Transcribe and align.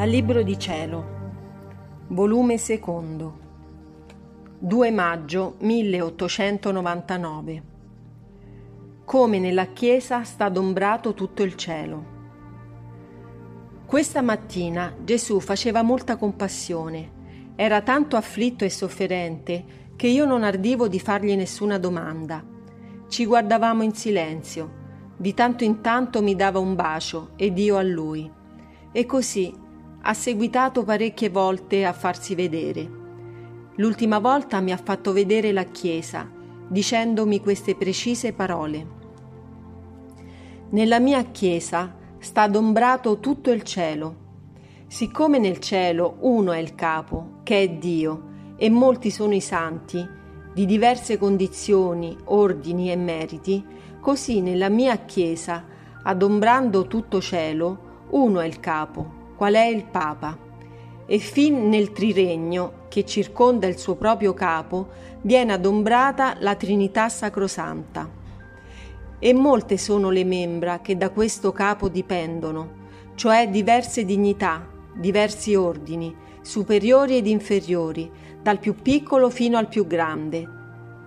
Dal 0.00 0.08
Libro 0.08 0.42
di 0.42 0.58
Cielo, 0.58 1.04
volume 2.06 2.56
secondo, 2.56 3.38
2 4.58 4.90
maggio 4.90 5.56
1899. 5.58 7.62
Come 9.04 9.38
nella 9.38 9.66
chiesa 9.66 10.24
sta 10.24 10.46
adombrato 10.46 11.12
tutto 11.12 11.42
il 11.42 11.54
cielo. 11.54 12.04
Questa 13.84 14.22
mattina 14.22 14.96
Gesù 15.04 15.38
faceva 15.38 15.82
molta 15.82 16.16
compassione, 16.16 17.52
era 17.54 17.82
tanto 17.82 18.16
afflitto 18.16 18.64
e 18.64 18.70
sofferente 18.70 19.64
che 19.96 20.06
io 20.06 20.24
non 20.24 20.44
ardivo 20.44 20.88
di 20.88 20.98
fargli 20.98 21.36
nessuna 21.36 21.76
domanda. 21.76 22.42
Ci 23.06 23.26
guardavamo 23.26 23.82
in 23.82 23.92
silenzio, 23.92 24.72
di 25.18 25.34
tanto 25.34 25.64
in 25.64 25.82
tanto 25.82 26.22
mi 26.22 26.34
dava 26.34 26.58
un 26.58 26.74
bacio 26.74 27.32
ed 27.36 27.58
io 27.58 27.76
a 27.76 27.82
lui. 27.82 28.32
E 28.92 29.04
così 29.04 29.59
ha 30.02 30.14
seguitato 30.14 30.82
parecchie 30.82 31.28
volte 31.28 31.84
a 31.84 31.92
farsi 31.92 32.34
vedere. 32.34 32.98
L'ultima 33.76 34.18
volta 34.18 34.60
mi 34.60 34.72
ha 34.72 34.76
fatto 34.76 35.12
vedere 35.12 35.52
la 35.52 35.64
chiesa, 35.64 36.28
dicendomi 36.68 37.40
queste 37.40 37.74
precise 37.74 38.32
parole. 38.32 38.98
Nella 40.70 41.00
mia 41.00 41.22
chiesa 41.24 41.94
sta 42.18 42.42
adombrato 42.42 43.18
tutto 43.18 43.50
il 43.50 43.62
cielo. 43.62 44.28
Siccome 44.86 45.38
nel 45.38 45.58
cielo 45.58 46.16
uno 46.20 46.52
è 46.52 46.58
il 46.58 46.74
capo, 46.74 47.40
che 47.42 47.62
è 47.62 47.68
Dio, 47.68 48.28
e 48.56 48.70
molti 48.70 49.10
sono 49.10 49.34
i 49.34 49.40
santi, 49.40 50.06
di 50.52 50.66
diverse 50.66 51.16
condizioni, 51.18 52.16
ordini 52.24 52.90
e 52.90 52.96
meriti, 52.96 53.64
così 54.00 54.40
nella 54.40 54.68
mia 54.68 54.96
chiesa, 54.98 55.64
adombrando 56.02 56.86
tutto 56.86 57.20
cielo, 57.20 58.06
uno 58.10 58.40
è 58.40 58.46
il 58.46 58.60
capo, 58.60 59.19
qual 59.40 59.54
è 59.54 59.64
il 59.64 59.84
Papa, 59.84 60.36
e 61.06 61.16
fin 61.16 61.70
nel 61.70 61.92
triregno 61.92 62.72
che 62.90 63.06
circonda 63.06 63.66
il 63.66 63.78
suo 63.78 63.94
proprio 63.94 64.34
capo 64.34 64.88
viene 65.22 65.54
adombrata 65.54 66.36
la 66.40 66.56
Trinità 66.56 67.08
Sacrosanta. 67.08 68.06
E 69.18 69.32
molte 69.32 69.78
sono 69.78 70.10
le 70.10 70.24
membra 70.24 70.80
che 70.80 70.94
da 70.98 71.08
questo 71.08 71.52
capo 71.52 71.88
dipendono, 71.88 72.68
cioè 73.14 73.48
diverse 73.48 74.04
dignità, 74.04 74.68
diversi 74.94 75.54
ordini, 75.54 76.14
superiori 76.42 77.16
ed 77.16 77.26
inferiori, 77.26 78.10
dal 78.42 78.58
più 78.58 78.74
piccolo 78.74 79.30
fino 79.30 79.56
al 79.56 79.68
più 79.68 79.86
grande. 79.86 80.46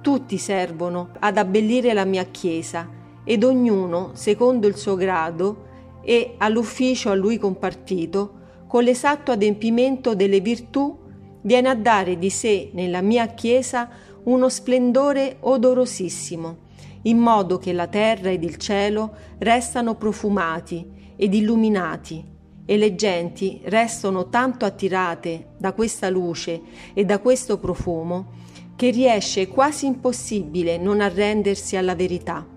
Tutti 0.00 0.36
servono 0.36 1.10
ad 1.20 1.36
abbellire 1.36 1.92
la 1.92 2.04
mia 2.04 2.24
Chiesa 2.24 2.88
ed 3.22 3.44
ognuno, 3.44 4.10
secondo 4.14 4.66
il 4.66 4.74
suo 4.74 4.96
grado, 4.96 5.66
e 6.08 6.34
all'ufficio 6.38 7.10
a 7.10 7.14
lui 7.14 7.36
compartito, 7.36 8.34
con 8.68 8.84
l'esatto 8.84 9.32
adempimento 9.32 10.14
delle 10.14 10.38
virtù, 10.38 10.96
viene 11.40 11.68
a 11.68 11.74
dare 11.74 12.16
di 12.16 12.30
sé 12.30 12.70
nella 12.74 13.00
mia 13.00 13.26
Chiesa 13.26 13.90
uno 14.22 14.48
splendore 14.48 15.38
odorosissimo, 15.40 16.58
in 17.02 17.18
modo 17.18 17.58
che 17.58 17.72
la 17.72 17.88
terra 17.88 18.30
ed 18.30 18.44
il 18.44 18.56
cielo 18.56 19.16
restano 19.38 19.96
profumati 19.96 21.14
ed 21.16 21.34
illuminati 21.34 22.24
e 22.64 22.76
le 22.76 22.94
genti 22.94 23.60
restano 23.64 24.28
tanto 24.28 24.64
attirate 24.64 25.54
da 25.58 25.72
questa 25.72 26.08
luce 26.08 26.60
e 26.94 27.04
da 27.04 27.18
questo 27.18 27.58
profumo 27.58 28.44
che 28.76 28.90
riesce 28.90 29.48
quasi 29.48 29.86
impossibile 29.86 30.78
non 30.78 31.00
arrendersi 31.00 31.76
alla 31.76 31.96
verità. 31.96 32.54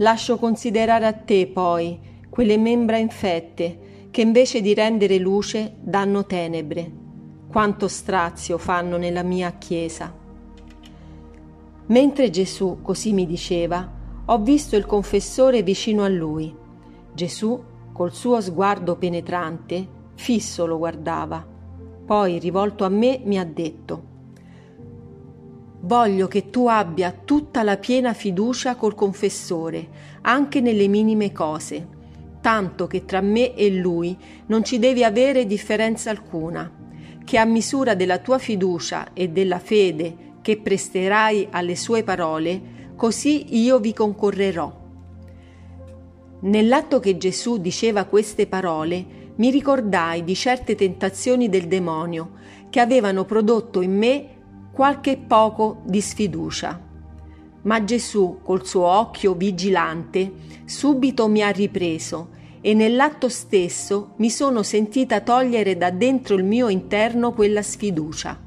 Lascio 0.00 0.38
considerare 0.38 1.06
a 1.06 1.12
te 1.12 1.48
poi 1.48 1.98
quelle 2.28 2.56
membra 2.56 2.98
infette 2.98 4.06
che 4.10 4.20
invece 4.20 4.60
di 4.60 4.72
rendere 4.72 5.18
luce 5.18 5.74
danno 5.80 6.24
tenebre. 6.24 6.90
Quanto 7.50 7.88
strazio 7.88 8.58
fanno 8.58 8.96
nella 8.96 9.24
mia 9.24 9.52
chiesa. 9.58 10.14
Mentre 11.86 12.30
Gesù 12.30 12.78
così 12.80 13.12
mi 13.12 13.26
diceva, 13.26 13.90
ho 14.26 14.38
visto 14.38 14.76
il 14.76 14.86
confessore 14.86 15.62
vicino 15.62 16.04
a 16.04 16.08
lui. 16.08 16.54
Gesù, 17.12 17.60
col 17.92 18.12
suo 18.12 18.40
sguardo 18.40 18.94
penetrante, 18.96 19.86
fisso 20.14 20.64
lo 20.64 20.78
guardava. 20.78 21.44
Poi, 22.04 22.38
rivolto 22.38 22.84
a 22.84 22.88
me, 22.88 23.20
mi 23.24 23.38
ha 23.38 23.44
detto 23.44 24.16
Voglio 25.88 26.28
che 26.28 26.50
tu 26.50 26.68
abbia 26.68 27.14
tutta 27.24 27.62
la 27.62 27.78
piena 27.78 28.12
fiducia 28.12 28.74
col 28.74 28.94
confessore, 28.94 29.88
anche 30.20 30.60
nelle 30.60 30.86
minime 30.86 31.32
cose, 31.32 31.88
tanto 32.42 32.86
che 32.86 33.06
tra 33.06 33.22
me 33.22 33.54
e 33.54 33.70
lui 33.70 34.14
non 34.48 34.62
ci 34.64 34.78
devi 34.78 35.02
avere 35.02 35.46
differenza 35.46 36.10
alcuna, 36.10 36.70
che 37.24 37.38
a 37.38 37.46
misura 37.46 37.94
della 37.94 38.18
tua 38.18 38.36
fiducia 38.36 39.14
e 39.14 39.30
della 39.30 39.58
fede 39.58 40.34
che 40.42 40.58
presterai 40.58 41.48
alle 41.52 41.74
sue 41.74 42.02
parole, 42.02 42.92
così 42.94 43.56
io 43.58 43.78
vi 43.78 43.94
concorrerò. 43.94 44.70
Nell'atto 46.40 47.00
che 47.00 47.16
Gesù 47.16 47.56
diceva 47.56 48.04
queste 48.04 48.46
parole, 48.46 49.06
mi 49.36 49.48
ricordai 49.50 50.22
di 50.22 50.34
certe 50.34 50.74
tentazioni 50.74 51.48
del 51.48 51.66
demonio 51.66 52.32
che 52.68 52.80
avevano 52.80 53.24
prodotto 53.24 53.80
in 53.80 53.96
me 53.96 54.36
qualche 54.72 55.16
poco 55.16 55.82
di 55.84 56.00
sfiducia. 56.00 56.80
Ma 57.62 57.84
Gesù, 57.84 58.40
col 58.42 58.66
suo 58.66 58.86
occhio 58.86 59.34
vigilante, 59.34 60.32
subito 60.64 61.28
mi 61.28 61.42
ha 61.42 61.50
ripreso 61.50 62.36
e 62.60 62.74
nell'atto 62.74 63.28
stesso 63.28 64.14
mi 64.16 64.30
sono 64.30 64.62
sentita 64.62 65.20
togliere 65.20 65.76
da 65.76 65.90
dentro 65.90 66.34
il 66.34 66.44
mio 66.44 66.68
interno 66.68 67.32
quella 67.32 67.62
sfiducia. 67.62 68.38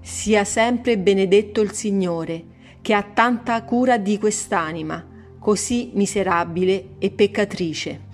Sia 0.00 0.44
sempre 0.44 0.98
benedetto 0.98 1.60
il 1.60 1.72
Signore, 1.72 2.44
che 2.80 2.94
ha 2.94 3.02
tanta 3.02 3.62
cura 3.64 3.96
di 3.96 4.18
quest'anima, 4.18 5.06
così 5.38 5.90
miserabile 5.94 6.94
e 6.98 7.10
peccatrice. 7.10 8.10